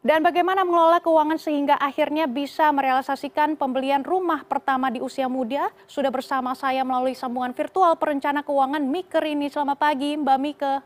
Dan 0.00 0.24
bagaimana 0.24 0.64
mengelola 0.64 0.96
keuangan 1.04 1.36
sehingga 1.36 1.76
akhirnya 1.76 2.24
bisa 2.24 2.72
merealisasikan 2.72 3.52
pembelian 3.52 4.00
rumah 4.00 4.48
pertama 4.48 4.88
di 4.88 4.96
usia 4.96 5.28
muda? 5.28 5.68
Sudah 5.84 6.08
bersama 6.08 6.56
saya 6.56 6.80
melalui 6.88 7.12
sambungan 7.12 7.52
virtual 7.52 8.00
perencana 8.00 8.40
keuangan 8.40 8.80
Mika 8.80 9.20
ini. 9.20 9.52
Selamat 9.52 9.76
pagi 9.76 10.16
Mbak 10.16 10.38
Mika. 10.40 10.80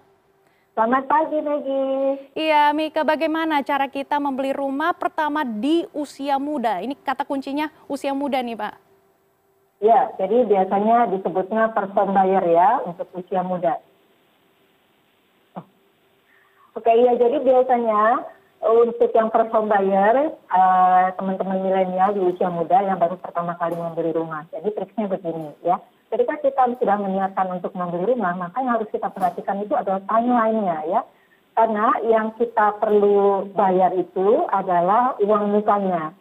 Selamat 0.74 1.06
pagi 1.06 1.38
Maggie. 1.38 2.34
Iya 2.34 2.74
Mika, 2.74 3.06
bagaimana 3.06 3.62
cara 3.62 3.86
kita 3.86 4.18
membeli 4.18 4.50
rumah 4.50 4.90
pertama 4.98 5.46
di 5.46 5.86
usia 5.94 6.34
muda? 6.42 6.82
Ini 6.82 6.98
kata 6.98 7.22
kuncinya 7.22 7.70
usia 7.86 8.10
muda 8.10 8.42
nih 8.42 8.58
Pak. 8.58 8.74
Ya, 9.78 10.10
jadi 10.18 10.42
biasanya 10.42 11.14
disebutnya 11.14 11.70
person 11.70 12.10
buyer 12.10 12.42
ya 12.50 12.82
untuk 12.82 13.06
usia 13.14 13.46
muda. 13.46 13.78
Oke, 16.74 16.90
ya 16.90 17.14
jadi 17.14 17.38
biasanya 17.38 18.34
untuk 18.64 19.12
yang 19.12 19.28
first 19.28 19.52
home 19.52 19.68
buyer, 19.68 20.32
uh, 20.48 21.06
teman-teman 21.20 21.60
milenial 21.60 22.16
di 22.16 22.20
usia 22.24 22.48
muda 22.48 22.80
yang 22.80 22.96
baru 22.96 23.20
pertama 23.20 23.52
kali 23.60 23.76
membeli 23.76 24.16
rumah. 24.16 24.48
Jadi 24.48 24.72
triknya 24.72 25.04
begini 25.12 25.52
ya. 25.60 25.76
Ketika 26.08 26.40
kita 26.40 26.62
sudah 26.80 26.96
menyiapkan 26.96 27.50
untuk 27.52 27.76
membeli 27.76 28.16
rumah, 28.16 28.32
maka 28.32 28.62
yang 28.64 28.80
harus 28.80 28.88
kita 28.88 29.12
perhatikan 29.12 29.60
itu 29.60 29.76
adalah 29.76 30.00
timeline-nya 30.08 30.78
ya. 30.88 31.00
Karena 31.54 31.86
yang 32.08 32.34
kita 32.34 32.80
perlu 32.82 33.46
bayar 33.52 33.94
itu 33.94 34.48
adalah 34.50 35.14
uang 35.22 35.44
mukanya. 35.54 36.16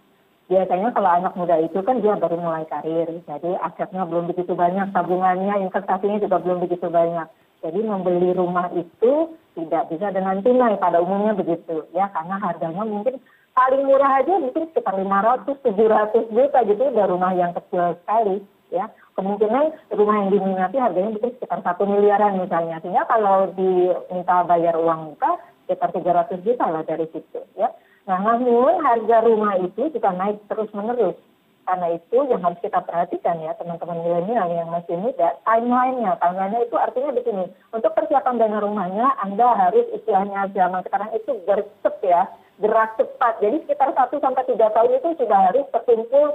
Biasanya 0.52 0.92
kalau 0.92 1.10
anak 1.10 1.34
muda 1.40 1.56
itu 1.64 1.80
kan 1.82 2.04
dia 2.04 2.14
baru 2.20 2.36
mulai 2.38 2.68
karir, 2.68 3.08
jadi 3.26 3.58
asetnya 3.64 4.04
belum 4.06 4.30
begitu 4.30 4.54
banyak, 4.54 4.92
tabungannya, 4.92 5.64
investasinya 5.66 6.20
juga 6.20 6.38
belum 6.44 6.68
begitu 6.68 6.92
banyak. 6.92 7.26
Jadi 7.64 7.80
membeli 7.80 8.36
rumah 8.36 8.68
itu 8.76 9.34
tidak 9.54 9.90
bisa 9.90 10.10
dengan 10.10 10.42
tunai 10.42 10.76
pada 10.78 11.00
umumnya 11.00 11.38
begitu 11.38 11.86
ya. 11.94 12.10
Karena 12.12 12.38
harganya 12.42 12.84
mungkin 12.84 13.22
paling 13.54 13.84
murah 13.86 14.22
aja 14.22 14.34
mungkin 14.42 14.70
sekitar 14.74 14.98
500 14.98 15.62
700 15.62 16.34
juta 16.34 16.60
gitu 16.66 16.84
udah 16.90 17.06
rumah 17.10 17.32
yang 17.38 17.54
kecil 17.54 17.98
sekali 18.02 18.42
ya. 18.74 18.90
Kemungkinan 19.14 19.94
rumah 19.94 20.16
yang 20.26 20.30
diminati 20.34 20.78
harganya 20.82 21.14
mungkin 21.14 21.32
sekitar 21.38 21.60
satu 21.62 21.84
miliaran 21.86 22.42
misalnya. 22.42 22.82
Sehingga 22.82 23.06
kalau 23.06 23.54
diminta 23.54 24.42
bayar 24.46 24.76
uang 24.78 25.14
muka 25.14 25.38
sekitar 25.66 25.90
300 25.94 26.46
juta 26.46 26.66
lah 26.68 26.84
dari 26.86 27.06
situ 27.14 27.42
ya. 27.58 27.70
Nah 28.10 28.20
namun 28.20 28.84
harga 28.84 29.24
rumah 29.24 29.56
itu 29.62 29.90
juga 29.94 30.12
naik 30.12 30.44
terus 30.52 30.68
menerus 30.76 31.16
karena 31.64 31.88
itu 31.96 32.18
yang 32.28 32.44
harus 32.44 32.60
kita 32.60 32.80
perhatikan 32.84 33.40
ya 33.40 33.56
teman-teman 33.56 34.04
milenial 34.04 34.48
yang 34.52 34.68
masih 34.68 35.00
muda, 35.00 35.40
timeline-nya. 35.48 36.20
Timeline-nya 36.20 36.62
itu 36.68 36.76
artinya 36.76 37.12
begini, 37.16 37.46
untuk 37.72 37.92
persiapan 37.96 38.36
dana 38.36 38.60
rumahnya 38.60 39.08
Anda 39.24 39.48
harus 39.56 39.88
istilahnya 39.96 40.52
zaman 40.52 40.84
sekarang 40.84 41.10
itu 41.16 41.32
gercep 41.48 41.96
ya, 42.04 42.28
gerak 42.60 43.00
cepat. 43.00 43.40
Jadi 43.40 43.64
sekitar 43.64 43.96
1 43.96 44.20
sampai 44.20 44.44
3 44.44 44.76
tahun 44.76 44.92
itu 44.92 45.08
sudah 45.24 45.40
harus 45.52 45.66
terkumpul 45.72 46.28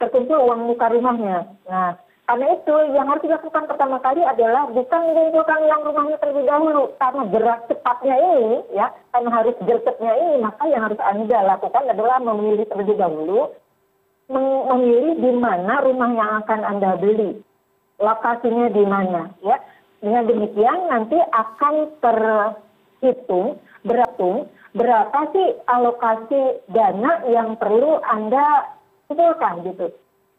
terkumpul 0.00 0.38
uang 0.48 0.60
muka 0.66 0.90
rumahnya. 0.90 1.46
Nah, 1.68 1.94
karena 2.24 2.56
itu 2.56 2.74
yang 2.96 3.04
harus 3.04 3.20
dilakukan 3.20 3.68
pertama 3.68 4.00
kali 4.00 4.24
adalah 4.24 4.64
bukan 4.72 5.00
mengumpulkan 5.12 5.60
uang 5.60 5.82
rumahnya 5.92 6.16
terlebih 6.18 6.48
dahulu. 6.48 6.82
Karena 6.96 7.22
gerak 7.28 7.60
cepatnya 7.68 8.16
ini, 8.16 8.52
ya, 8.72 8.88
karena 9.12 9.30
harus 9.30 9.54
gercepnya 9.60 10.12
ini, 10.16 10.34
maka 10.40 10.64
yang 10.72 10.82
harus 10.88 11.00
Anda 11.04 11.38
lakukan 11.52 11.84
adalah 11.84 12.16
memilih 12.24 12.64
terlebih 12.64 12.96
dahulu 12.96 13.52
memilih 14.28 15.20
di 15.20 15.32
mana 15.36 15.84
rumah 15.84 16.10
yang 16.12 16.30
akan 16.44 16.60
Anda 16.64 16.96
beli, 16.96 17.40
lokasinya 18.00 18.72
di 18.72 18.84
mana. 18.84 19.22
Ya. 19.44 19.60
Dengan 20.04 20.28
demikian 20.28 20.78
nanti 20.92 21.16
akan 21.16 21.96
terhitung, 22.04 23.56
berhitung 23.84 24.52
berapa 24.74 25.18
sih 25.32 25.48
alokasi 25.64 26.60
dana 26.68 27.24
yang 27.30 27.56
perlu 27.56 28.02
Anda 28.04 28.74
kumpulkan 29.08 29.64
gitu. 29.64 29.86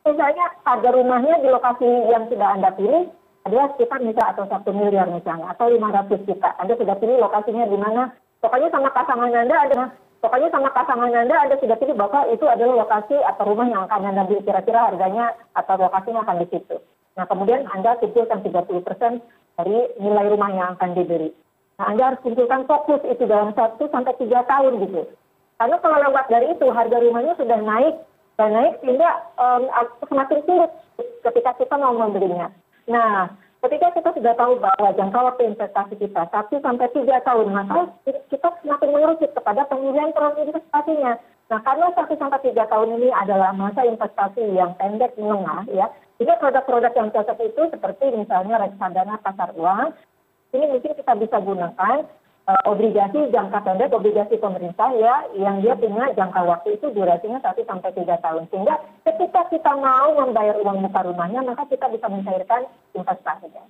Misalnya 0.06 0.54
harga 0.62 0.90
rumahnya 0.94 1.42
di 1.42 1.50
lokasi 1.50 1.90
yang 2.14 2.30
sudah 2.30 2.54
Anda 2.54 2.70
pilih 2.78 3.10
adalah 3.46 3.74
sekitar 3.74 4.02
misal 4.06 4.26
atau 4.38 4.46
satu 4.46 4.70
miliar 4.70 5.10
misalnya 5.10 5.50
atau 5.54 5.66
500 5.70 6.30
juta. 6.30 6.50
Anda 6.62 6.74
sudah 6.78 6.96
pilih 7.02 7.18
lokasinya 7.22 7.66
di 7.66 7.78
mana. 7.78 8.04
Pokoknya 8.38 8.70
sama 8.70 8.94
pasangan 8.94 9.34
Anda 9.34 9.56
ada 9.58 9.82
pokoknya 10.26 10.50
sama 10.50 10.74
pasangan 10.74 11.14
anda 11.14 11.38
anda 11.38 11.56
sudah 11.62 11.78
pilih 11.78 11.94
bahwa 11.94 12.26
itu 12.34 12.50
adalah 12.50 12.82
lokasi 12.82 13.14
atau 13.14 13.46
rumah 13.46 13.70
yang 13.70 13.86
akan 13.86 14.10
anda 14.10 14.26
beli 14.26 14.42
kira-kira 14.42 14.90
harganya 14.90 15.38
atau 15.54 15.78
lokasinya 15.78 16.26
akan 16.26 16.42
di 16.42 16.48
situ. 16.50 16.82
Nah 17.14 17.30
kemudian 17.30 17.70
anda 17.70 17.94
kumpulkan 18.02 18.42
30% 18.42 19.22
dari 19.62 19.78
nilai 20.02 20.26
rumah 20.34 20.50
yang 20.50 20.74
akan 20.74 20.98
dibeli. 20.98 21.30
Nah 21.78 21.94
anda 21.94 22.10
harus 22.10 22.26
kumpulkan 22.26 22.66
fokus 22.66 23.06
itu 23.06 23.22
dalam 23.30 23.54
satu 23.54 23.86
sampai 23.94 24.18
tiga 24.18 24.42
tahun 24.50 24.82
gitu. 24.82 25.06
Karena 25.62 25.78
kalau 25.78 25.98
lewat 26.10 26.26
dari 26.34 26.58
itu 26.58 26.68
harga 26.74 26.98
rumahnya 26.98 27.38
sudah 27.38 27.60
naik 27.62 27.96
dan 28.42 28.50
naik 28.50 28.82
sehingga 28.82 29.30
um, 29.38 29.70
semakin 30.10 30.42
sulit 30.50 30.72
ketika 31.22 31.54
kita 31.62 31.76
mau 31.78 31.94
membelinya. 31.94 32.50
Nah 32.90 33.30
ketika 33.66 33.88
kita 33.98 34.10
sudah 34.14 34.34
tahu 34.38 34.62
bahwa 34.62 34.94
jangka 34.94 35.20
waktu 35.26 35.42
investasi 35.50 35.98
kita 35.98 36.30
satu 36.30 36.62
sampai 36.62 36.86
tiga 36.94 37.18
tahun, 37.26 37.50
maka 37.50 37.90
kita 38.06 38.50
semakin 38.62 38.90
mengerucut 38.94 39.34
kepada 39.34 39.66
pemilihan 39.66 40.14
produk 40.14 40.38
investasinya. 40.46 41.18
Nah, 41.50 41.60
karena 41.66 41.90
satu 41.98 42.14
sampai 42.18 42.42
tiga 42.46 42.70
tahun 42.70 43.02
ini 43.02 43.10
adalah 43.10 43.54
masa 43.58 43.82
investasi 43.86 44.54
yang 44.54 44.78
pendek 44.78 45.18
menengah, 45.18 45.66
ya, 45.74 45.90
jadi 46.22 46.38
produk-produk 46.42 46.94
yang 46.94 47.10
cocok 47.10 47.38
itu 47.42 47.62
seperti 47.74 48.06
misalnya 48.14 48.62
reksadana 48.62 49.18
pasar 49.22 49.50
uang, 49.58 49.94
ini 50.54 50.66
mungkin 50.70 50.94
kita 50.94 51.14
bisa 51.18 51.38
gunakan 51.42 52.06
obligasi 52.46 53.34
jangka 53.34 53.60
pendek, 53.66 53.90
obligasi 53.90 54.38
pemerintah 54.38 54.94
ya, 54.94 55.26
yang 55.34 55.66
dia 55.66 55.74
punya 55.74 56.14
jangka 56.14 56.42
waktu 56.46 56.78
itu 56.78 56.94
durasinya 56.94 57.42
satu 57.42 57.66
sampai 57.66 57.90
tiga 57.98 58.22
tahun. 58.22 58.46
Sehingga 58.54 58.78
ketika 59.02 59.50
kita 59.50 59.74
mau 59.74 60.14
membayar 60.14 60.62
uang 60.62 60.86
muka 60.86 61.02
rumahnya, 61.02 61.42
maka 61.42 61.66
kita 61.66 61.90
bisa 61.90 62.06
mencairkan 62.06 62.70
investasinya. 62.94 63.66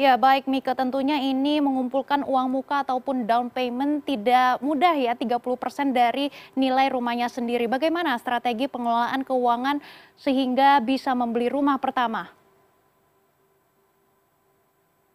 Ya 0.00 0.18
baik 0.18 0.50
Mika, 0.50 0.74
tentunya 0.74 1.20
ini 1.20 1.62
mengumpulkan 1.62 2.26
uang 2.26 2.48
muka 2.50 2.82
ataupun 2.82 3.28
down 3.28 3.52
payment 3.52 4.02
tidak 4.02 4.58
mudah 4.58 4.98
ya, 4.98 5.14
30% 5.14 5.94
dari 5.94 6.26
nilai 6.58 6.90
rumahnya 6.90 7.30
sendiri. 7.30 7.70
Bagaimana 7.70 8.18
strategi 8.18 8.66
pengelolaan 8.66 9.22
keuangan 9.22 9.78
sehingga 10.18 10.82
bisa 10.82 11.14
membeli 11.14 11.46
rumah 11.46 11.78
pertama? 11.78 12.41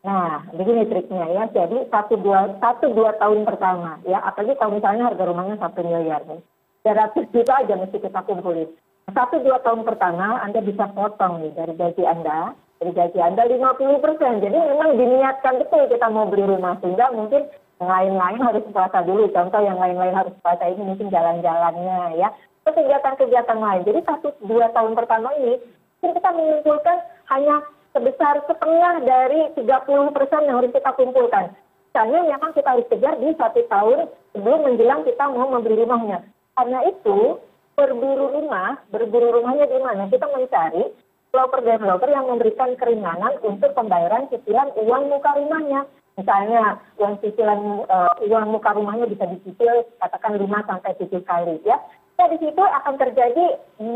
Nah, 0.07 0.47
begini 0.55 0.87
triknya 0.87 1.27
ya. 1.35 1.43
Jadi 1.51 1.91
satu 1.91 2.15
dua, 2.15 2.55
satu 2.63 2.95
dua 2.95 3.11
tahun 3.19 3.43
pertama 3.43 3.99
ya, 4.07 4.23
apalagi 4.23 4.55
kalau 4.55 4.79
misalnya 4.79 5.11
harga 5.11 5.27
rumahnya 5.27 5.59
satu 5.59 5.83
miliar 5.83 6.23
nih. 6.23 6.39
300 6.87 7.27
juta 7.35 7.53
aja 7.59 7.75
mesti 7.75 7.99
kita 7.99 8.23
kumpulin. 8.23 8.71
Satu 9.11 9.43
dua 9.43 9.59
tahun 9.59 9.83
pertama 9.83 10.39
Anda 10.39 10.63
bisa 10.63 10.87
potong 10.95 11.43
nih 11.43 11.51
dari 11.51 11.75
gaji 11.75 12.03
Anda, 12.07 12.55
dari 12.79 12.95
gaji 12.95 13.19
Anda 13.19 13.43
50 13.51 13.99
persen. 13.99 14.39
Jadi 14.39 14.55
memang 14.55 14.95
diniatkan 14.95 15.59
betul 15.59 15.91
kita 15.91 16.07
mau 16.07 16.31
beli 16.31 16.47
rumah 16.47 16.79
sehingga 16.79 17.11
mungkin 17.11 17.43
yang 17.83 17.91
lain-lain 17.91 18.39
harus 18.39 18.63
puasa 18.71 19.03
dulu. 19.03 19.27
Contoh 19.35 19.59
yang 19.59 19.75
lain-lain 19.75 20.15
harus 20.15 20.31
puasa 20.39 20.63
ini 20.71 20.87
mungkin 20.87 21.11
jalan-jalannya 21.11 22.15
ya. 22.15 22.31
Kegiatan-kegiatan 22.63 23.59
lain. 23.59 23.83
Jadi 23.83 23.99
satu 24.07 24.31
dua 24.47 24.71
tahun 24.71 24.95
pertama 24.95 25.35
ini 25.35 25.59
kita 25.99 26.31
mengumpulkan 26.31 27.03
hanya 27.27 27.63
sebesar 27.91 28.43
setengah 28.47 29.03
dari 29.03 29.41
30 29.55 30.15
persen 30.15 30.41
yang 30.47 30.59
harus 30.63 30.71
kita 30.73 30.91
kumpulkan. 30.95 31.53
Misalnya 31.89 32.21
memang 32.29 32.51
kita 32.53 32.69
harus 32.77 32.87
kejar 32.93 33.17
di 33.17 33.33
satu 33.33 33.61
tahun 33.65 33.99
sebelum 34.35 34.59
menjelang 34.69 35.01
kita 35.01 35.23
mau 35.33 35.49
membeli 35.49 35.81
rumahnya. 35.81 36.21
Karena 36.53 36.85
itu, 36.85 37.41
berburu 37.73 38.37
rumah, 38.37 38.77
berburu 38.93 39.41
rumahnya 39.41 39.65
di 39.65 39.77
mana? 39.81 40.05
Kita 40.09 40.29
mencari 40.29 40.93
developer-developer 41.29 42.09
yang 42.09 42.25
memberikan 42.25 42.73
keringanan 42.77 43.37
untuk 43.45 43.73
pembayaran 43.77 44.25
cicilan 44.33 44.73
uang 44.77 45.09
muka 45.09 45.37
rumahnya. 45.37 45.85
Misalnya 46.17 46.81
uang 46.97 47.21
cicilan 47.21 47.85
uh, 47.85 48.13
uang 48.25 48.45
muka 48.49 48.73
rumahnya 48.73 49.05
bisa 49.05 49.29
dicicil 49.29 49.85
katakan 50.01 50.33
5 50.37 50.49
sampai 50.65 50.91
7 50.97 51.13
kali 51.21 51.61
ya. 51.61 51.77
Nah, 52.17 52.25
di 52.33 52.41
situ 52.41 52.57
akan 52.57 52.97
terjadi 52.97 53.45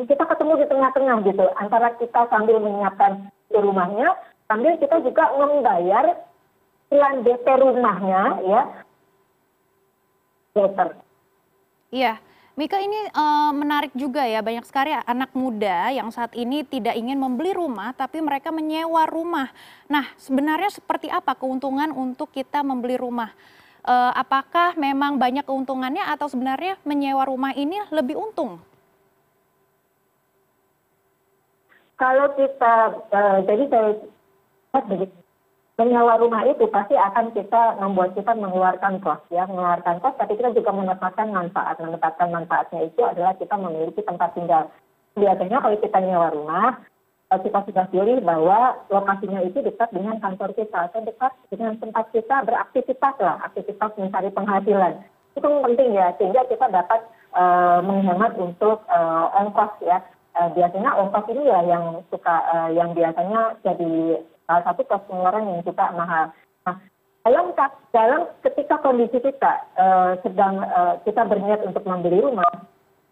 kita 0.05 0.23
ketemu 0.29 0.53
di 0.61 0.65
tengah-tengah 0.69 1.17
gitu 1.25 1.45
antara 1.57 1.89
kita 1.97 2.29
sambil 2.29 2.61
menyiapkan 2.61 3.33
di 3.51 3.59
rumahnya 3.59 4.15
sambil 4.47 4.79
kita 4.79 5.03
juga 5.03 5.31
membayar 5.35 6.05
cicilan 6.91 7.23
DP 7.23 7.45
rumahnya 7.55 8.21
ya. 8.43 8.61
Better. 10.51 10.89
Iya. 11.95 12.19
Mika 12.59 12.83
ini 12.83 12.99
uh, 13.15 13.55
menarik 13.55 13.95
juga 13.95 14.27
ya 14.27 14.43
banyak 14.43 14.67
sekali 14.67 14.91
anak 14.91 15.31
muda 15.31 15.87
yang 15.87 16.11
saat 16.11 16.35
ini 16.35 16.67
tidak 16.67 16.99
ingin 16.99 17.15
membeli 17.15 17.55
rumah 17.55 17.95
tapi 17.95 18.19
mereka 18.19 18.51
menyewa 18.51 19.07
rumah. 19.07 19.47
Nah 19.87 20.11
sebenarnya 20.19 20.67
seperti 20.67 21.07
apa 21.07 21.31
keuntungan 21.39 21.95
untuk 21.95 22.27
kita 22.35 22.59
membeli 22.59 22.99
rumah? 22.99 23.31
Uh, 23.87 24.11
apakah 24.13 24.75
memang 24.75 25.15
banyak 25.15 25.47
keuntungannya 25.47 26.03
atau 26.11 26.27
sebenarnya 26.27 26.75
menyewa 26.83 27.23
rumah 27.23 27.55
ini 27.55 27.79
lebih 27.87 28.19
untung? 28.19 28.59
Kalau 32.01 32.33
kita 32.33 32.97
uh, 33.13 33.37
jadi 33.45 33.69
saya 33.69 34.81
menyewa 35.77 36.17
rumah 36.17 36.41
itu 36.49 36.65
pasti 36.73 36.97
akan 36.97 37.29
kita 37.37 37.77
membuat 37.77 38.17
kita 38.17 38.33
mengeluarkan 38.33 38.97
kos 39.05 39.21
ya 39.29 39.45
mengeluarkan 39.45 40.01
kos 40.01 40.17
tapi 40.17 40.33
kita 40.33 40.49
juga 40.57 40.73
mendapatkan 40.73 41.29
manfaat. 41.29 41.77
Mendapatkan 41.77 42.33
manfaatnya 42.33 42.89
itu 42.89 43.05
adalah 43.05 43.37
kita 43.37 43.53
memiliki 43.53 44.01
tempat 44.01 44.33
tinggal. 44.33 44.73
Biasanya 45.13 45.61
kalau 45.61 45.77
kita 45.77 45.97
nyewa 46.01 46.33
rumah 46.33 46.81
eh, 47.29 47.39
kita 47.45 47.59
sudah 47.69 47.85
pilih 47.93 48.17
bahwa 48.25 48.81
lokasinya 48.89 49.45
itu 49.45 49.61
dekat 49.61 49.93
dengan 49.93 50.17
kantor 50.17 50.57
kita 50.57 50.89
atau 50.89 51.05
dekat 51.05 51.37
dengan 51.53 51.77
tempat 51.77 52.09
kita 52.09 52.49
beraktivitas 52.49 53.15
lah 53.21 53.45
aktivitas 53.45 53.93
mencari 53.93 54.29
penghasilan. 54.33 54.93
Itu 55.37 55.45
penting 55.45 55.93
ya 55.93 56.17
sehingga 56.17 56.49
kita 56.49 56.65
dapat 56.65 57.05
uh, 57.37 57.79
menghemat 57.85 58.33
untuk 58.41 58.81
uh, 58.89 59.31
ongkos 59.37 59.77
ya 59.85 60.01
uh, 60.37 60.49
biasanya 60.51 60.91
ongkos 60.99 61.25
ini 61.31 61.43
ya 61.47 61.59
yang 61.65 62.03
suka 62.11 62.35
uh, 62.51 62.69
yang 62.71 62.91
biasanya 62.95 63.55
jadi 63.63 64.23
salah 64.47 64.63
satu 64.67 64.81
kos 64.87 65.03
pengeluaran 65.07 65.47
yang 65.47 65.61
juga 65.63 65.85
mahal. 65.95 66.25
Nah, 66.67 66.75
dalam 67.23 67.45
dalam 67.93 68.21
ketika 68.43 68.75
kondisi 68.81 69.17
kita 69.21 69.53
uh, 69.77 70.11
sedang 70.25 70.63
uh, 70.63 70.99
kita 71.07 71.23
berniat 71.27 71.61
untuk 71.63 71.83
membeli 71.85 72.19
rumah, 72.19 72.49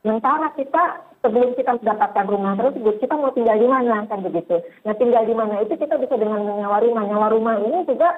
sementara 0.01 0.51
kita 0.55 1.03
sebelum 1.19 1.51
kita 1.55 1.75
mendapatkan 1.79 2.25
rumah 2.27 2.55
tersebut 2.55 2.95
kita 3.03 3.13
mau 3.15 3.31
tinggal 3.35 3.59
di 3.59 3.67
mana 3.67 4.07
kan 4.07 4.23
begitu. 4.23 4.63
Nah 4.87 4.93
tinggal 4.95 5.23
di 5.27 5.35
mana 5.35 5.63
itu 5.63 5.75
kita 5.75 5.99
bisa 5.99 6.15
dengan 6.15 6.43
menyewa 6.47 6.79
rumah. 6.79 7.03
Menyewa 7.05 7.27
rumah 7.35 7.55
ini 7.59 7.83
juga 7.83 8.09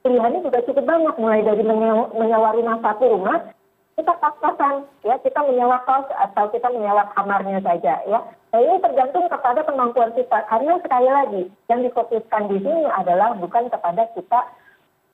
pilihannya 0.00 0.40
juga 0.40 0.64
cukup 0.64 0.84
banyak 0.88 1.16
mulai 1.20 1.44
dari 1.44 1.60
menyewa, 1.60 2.08
menyewa 2.16 2.56
rumah 2.56 2.76
satu 2.80 3.04
rumah 3.12 3.38
kita 3.98 4.12
pas-pasan 4.20 4.86
ya 5.02 5.18
kita 5.22 5.40
menyewa 5.42 5.82
kos 5.88 6.06
atau 6.14 6.50
kita 6.52 6.68
menyewa 6.70 7.08
kamarnya 7.14 7.60
saja 7.64 8.00
ya 8.06 8.20
Nah, 8.50 8.58
ini 8.58 8.82
tergantung 8.82 9.30
kepada 9.30 9.62
kemampuan 9.62 10.10
kita. 10.18 10.42
Karena 10.50 10.74
sekali 10.82 11.06
lagi, 11.08 11.42
yang 11.70 11.86
difokuskan 11.86 12.50
di 12.50 12.58
sini 12.58 12.82
adalah 12.98 13.38
bukan 13.38 13.70
kepada 13.70 14.10
kita 14.18 14.40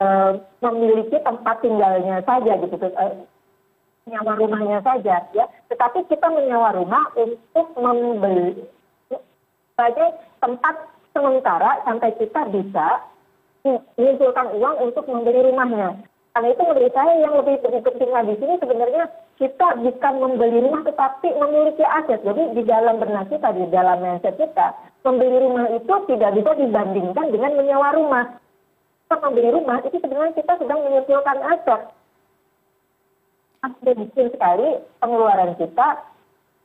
uh, 0.01 0.41
memiliki 0.65 1.21
tempat 1.21 1.61
tinggalnya 1.61 2.25
saja 2.25 2.57
gitu, 2.57 2.75
uh, 2.81 3.13
menyewa 4.09 4.33
rumahnya 4.41 4.79
saja, 4.81 5.21
ya. 5.37 5.45
Tetapi 5.69 6.09
kita 6.09 6.33
menyewa 6.33 6.81
rumah 6.81 7.13
untuk 7.13 7.77
membeli 7.77 8.65
sebagai 9.77 10.17
tempat 10.41 10.89
sementara 11.13 11.85
sampai 11.85 12.09
kita 12.17 12.49
bisa 12.49 13.05
mengumpulkan 13.61 14.49
uang 14.57 14.75
untuk 14.89 15.05
membeli 15.05 15.53
rumahnya. 15.53 15.93
Karena 16.37 16.53
itu 16.53 16.69
menurut 16.69 16.93
saya 16.93 17.17
yang 17.17 17.33
lebih 17.33 17.65
penting 17.65 18.13
lagi 18.13 18.37
sini 18.37 18.61
sebenarnya 18.61 19.09
kita 19.41 19.73
bukan 19.81 20.13
membeli 20.21 20.61
rumah 20.69 20.85
tetapi 20.85 21.33
memiliki 21.33 21.81
aset. 21.81 22.21
Jadi 22.21 22.53
di 22.53 22.61
dalam 22.61 23.01
benak 23.01 23.33
kita, 23.33 23.57
di 23.57 23.65
dalam 23.73 23.97
mindset 24.05 24.37
kita, 24.37 24.77
membeli 25.01 25.33
rumah 25.41 25.65
itu 25.73 25.89
tidak 26.05 26.37
bisa 26.37 26.53
dibandingkan 26.53 27.33
dengan 27.33 27.57
menyewa 27.57 27.89
rumah. 27.89 28.37
Kita 29.09 29.17
membeli 29.17 29.49
rumah 29.49 29.81
itu 29.81 29.97
sebenarnya 29.97 30.37
kita 30.37 30.53
sedang 30.61 30.79
mengumpulkan 30.85 31.37
aset. 31.41 31.81
Mungkin 33.97 34.25
sekali 34.29 34.67
pengeluaran 35.01 35.57
kita 35.57 35.87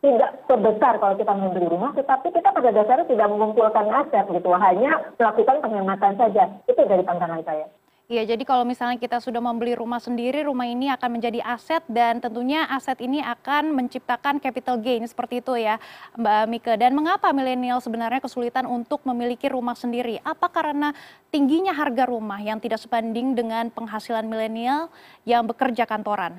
tidak 0.05 0.37
sebesar 0.53 1.01
kalau 1.01 1.17
kita 1.17 1.33
membeli 1.33 1.73
rumah, 1.73 1.97
tetapi 1.97 2.29
kita 2.29 2.53
pada 2.53 2.77
dasarnya 2.77 3.09
tidak 3.09 3.29
mengumpulkan 3.33 3.89
aset 3.89 4.29
gitu, 4.37 4.53
hanya 4.53 5.01
melakukan 5.17 5.65
penghematan 5.65 6.13
saja. 6.21 6.61
Itu 6.69 6.85
dari 6.85 7.01
pandangan 7.09 7.41
saya. 7.49 7.73
Iya, 8.13 8.37
jadi 8.37 8.45
kalau 8.45 8.69
misalnya 8.69 9.01
kita 9.01 9.25
sudah 9.25 9.41
membeli 9.41 9.73
rumah 9.73 9.97
sendiri, 9.97 10.45
rumah 10.45 10.69
ini 10.69 10.93
akan 10.93 11.17
menjadi 11.17 11.41
aset 11.49 11.81
dan 11.89 12.21
tentunya 12.21 12.69
aset 12.69 13.01
ini 13.01 13.25
akan 13.25 13.73
menciptakan 13.73 14.37
capital 14.37 14.77
gain 14.85 15.01
seperti 15.09 15.41
itu 15.41 15.57
ya, 15.57 15.81
Mbak 16.21 16.45
Mika. 16.53 16.73
Dan 16.77 16.93
mengapa 16.93 17.33
milenial 17.33 17.81
sebenarnya 17.81 18.21
kesulitan 18.21 18.69
untuk 18.69 19.01
memiliki 19.09 19.49
rumah 19.49 19.73
sendiri? 19.73 20.21
Apa 20.29 20.53
karena 20.53 20.93
tingginya 21.33 21.73
harga 21.73 22.05
rumah 22.05 22.37
yang 22.45 22.61
tidak 22.61 22.85
sebanding 22.85 23.33
dengan 23.33 23.73
penghasilan 23.73 24.29
milenial 24.29 24.93
yang 25.25 25.49
bekerja 25.49 25.89
kantoran? 25.89 26.37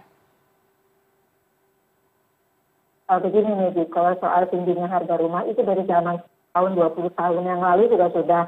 Oh, 3.09 3.17
begini 3.17 3.49
nih, 3.49 3.89
kalau 3.89 4.13
soal 4.21 4.45
tingginya 4.53 4.85
harga 4.85 5.17
rumah 5.17 5.41
itu 5.49 5.65
dari 5.65 5.81
zaman 5.89 6.21
tahun 6.53 6.77
20 6.77 7.17
tahun 7.17 7.41
yang 7.49 7.65
lalu 7.65 7.89
juga 7.89 8.13
sudah 8.13 8.43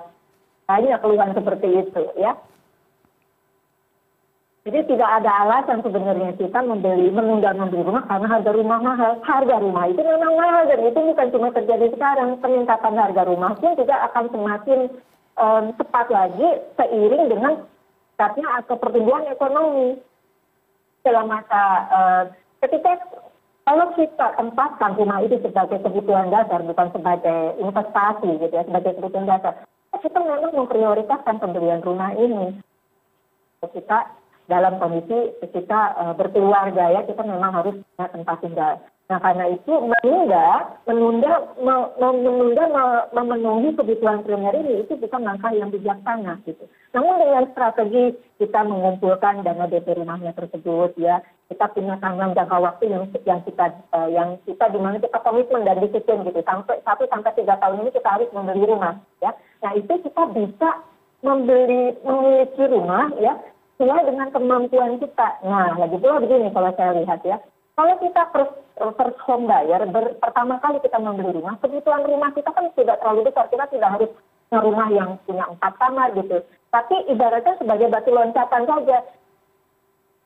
banyak 0.70 0.98
keluhan 1.02 1.34
seperti 1.34 1.90
itu 1.90 2.02
ya 2.22 2.38
jadi 4.66 4.82
tidak 4.90 5.10
ada 5.22 5.32
alasan 5.46 5.86
sebenarnya 5.86 6.34
kita 6.42 6.58
membeli 6.66 7.14
menunda 7.14 7.54
membeli 7.54 7.86
rumah 7.86 8.02
karena 8.10 8.26
harga 8.34 8.50
rumah 8.50 8.82
mahal. 8.82 9.22
Harga 9.22 9.62
rumah 9.62 9.86
itu 9.94 10.02
memang 10.02 10.34
mahal 10.34 10.66
dan 10.66 10.82
itu 10.82 11.00
bukan 11.06 11.28
cuma 11.30 11.54
terjadi 11.54 11.86
sekarang. 11.94 12.42
Peningkatan 12.42 12.98
harga 12.98 13.30
rumah 13.30 13.54
pun 13.62 13.78
juga 13.78 14.10
akan 14.10 14.26
semakin 14.34 14.80
um, 15.38 15.70
cepat 15.78 16.10
lagi 16.10 16.50
seiring 16.82 17.30
dengan 17.30 17.54
tingkatnya 18.18 18.48
atau 18.66 18.76
pertumbuhan 18.82 19.30
ekonomi. 19.30 20.02
Dalam 21.06 21.30
masa 21.30 21.62
uh, 21.94 22.24
ketika 22.66 23.06
kalau 23.70 23.94
kita 23.94 24.34
tempatkan 24.34 24.98
rumah 24.98 25.22
itu 25.22 25.46
sebagai 25.46 25.78
kebutuhan 25.86 26.34
dasar 26.34 26.66
bukan 26.66 26.90
sebagai 26.90 27.54
investasi 27.62 28.42
gitu 28.42 28.50
ya 28.50 28.66
sebagai 28.66 28.98
kebutuhan 28.98 29.30
dasar 29.30 29.62
kita 30.02 30.18
memang 30.26 30.58
memprioritaskan 30.58 31.38
pembelian 31.38 31.86
rumah 31.86 32.18
ini. 32.18 32.58
Kita 33.62 34.25
dalam 34.46 34.78
kondisi 34.78 35.34
kita 35.42 35.80
uh, 35.98 36.14
berkeluarga 36.14 36.94
ya 36.94 37.02
kita 37.06 37.22
memang 37.26 37.52
harus 37.54 37.76
punya 37.82 38.08
tempat 38.14 38.38
tinggal. 38.46 38.74
Nah 39.06 39.22
karena 39.22 39.46
itu 39.54 39.70
menunda, 39.70 40.46
menunda, 40.90 41.34
menunda 42.02 42.64
memenuhi 43.14 43.78
kebutuhan 43.78 44.26
primer 44.26 44.58
ini 44.58 44.82
itu 44.82 44.98
bukan 44.98 45.22
langkah 45.22 45.54
yang 45.54 45.70
bijaksana 45.70 46.42
gitu. 46.50 46.66
Namun 46.90 47.22
dengan 47.22 47.46
strategi 47.54 48.18
kita 48.42 48.66
mengumpulkan 48.66 49.46
dana 49.46 49.70
DP 49.70 50.02
rumahnya 50.02 50.34
tersebut 50.34 50.98
ya, 50.98 51.22
kita 51.54 51.70
punya 51.78 52.02
tanggung 52.02 52.34
jangka 52.34 52.58
waktu 52.58 52.90
yang 52.90 53.06
yang 53.30 53.46
kita 53.46 53.78
uh, 53.94 54.10
yang 54.10 54.42
kita 54.42 54.74
di 54.74 54.80
mana 54.82 54.98
kita 54.98 55.22
komitmen 55.22 55.70
dan 55.70 55.78
disiplin 55.86 56.26
gitu 56.26 56.42
sampai 56.42 56.82
satu 56.82 57.06
sampai 57.06 57.38
tiga 57.38 57.62
tahun 57.62 57.86
ini 57.86 57.94
kita 57.94 58.10
harus 58.10 58.30
membeli 58.34 58.66
rumah 58.66 58.98
ya. 59.22 59.38
Nah 59.62 59.78
itu 59.78 60.02
kita 60.02 60.34
bisa 60.34 60.82
membeli 61.22 61.94
memiliki 62.02 62.64
rumah 62.74 63.14
ya 63.22 63.38
sesuai 63.76 64.08
dengan 64.08 64.32
kemampuan 64.32 64.96
kita. 65.04 65.28
Nah, 65.44 65.76
lagi 65.76 66.00
pula 66.00 66.24
begini 66.24 66.48
kalau 66.56 66.72
saya 66.80 66.96
lihat 66.96 67.20
ya, 67.28 67.38
kalau 67.76 68.00
kita 68.00 68.24
first, 68.32 68.56
first 68.80 69.20
home 69.28 69.52
ber, 69.52 70.06
pertama 70.24 70.56
kali 70.64 70.80
kita 70.80 70.96
membeli 70.96 71.36
rumah, 71.36 71.60
kebutuhan 71.60 72.08
rumah 72.08 72.32
kita 72.32 72.48
kan 72.56 72.72
tidak 72.72 73.04
terlalu 73.04 73.28
besar, 73.28 73.52
kita 73.52 73.68
tidak 73.68 73.90
harus 74.00 74.12
rumah 74.56 74.88
yang 74.96 75.20
punya 75.28 75.44
empat 75.52 75.76
kamar 75.76 76.16
gitu. 76.16 76.40
Tapi 76.72 76.96
ibaratnya 77.12 77.60
sebagai 77.60 77.92
batu 77.92 78.16
loncatan 78.16 78.64
saja. 78.64 78.98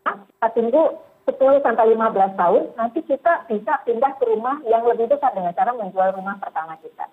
Nah, 0.06 0.16
kita 0.30 0.48
tunggu 0.54 0.84
10 1.26 1.66
sampai 1.66 1.86
15 1.94 2.38
tahun, 2.38 2.64
nanti 2.78 3.00
kita 3.06 3.34
bisa 3.50 3.74
pindah 3.86 4.14
ke 4.18 4.24
rumah 4.30 4.62
yang 4.66 4.86
lebih 4.86 5.10
besar 5.10 5.34
dengan 5.34 5.54
cara 5.58 5.74
menjual 5.74 6.14
rumah 6.18 6.38
pertama 6.38 6.78
kita. 6.82 7.06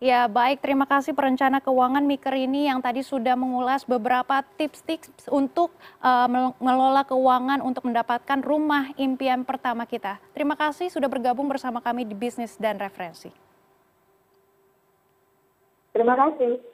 Ya, 0.00 0.24
baik. 0.24 0.64
Terima 0.64 0.88
kasih 0.88 1.12
perencana 1.12 1.60
keuangan 1.60 2.00
Miker 2.00 2.32
ini 2.32 2.72
yang 2.72 2.80
tadi 2.80 3.04
sudah 3.04 3.36
mengulas 3.36 3.84
beberapa 3.84 4.40
tips-tips 4.56 5.28
untuk 5.28 5.76
uh, 6.00 6.24
mengelola 6.56 7.04
keuangan 7.04 7.60
untuk 7.60 7.84
mendapatkan 7.84 8.40
rumah 8.40 8.96
impian 8.96 9.44
pertama 9.44 9.84
kita. 9.84 10.16
Terima 10.32 10.56
kasih 10.56 10.88
sudah 10.88 11.04
bergabung 11.04 11.52
bersama 11.52 11.84
kami 11.84 12.08
di 12.08 12.16
Bisnis 12.16 12.56
dan 12.56 12.80
Referensi. 12.80 13.28
Terima 15.92 16.16
kasih. 16.16 16.69